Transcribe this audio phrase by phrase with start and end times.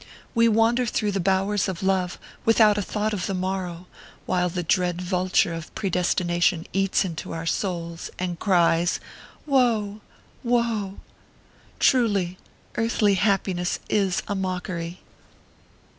[0.33, 3.85] We wander through the bowers of love without a thought of the morrow,
[4.25, 8.99] while the dread vulture of predestination eats into our souls, and cries,
[9.45, 10.01] wo!
[10.43, 10.99] wo!
[11.79, 12.39] Truly,
[12.77, 15.01] earthly happiness is a mockery.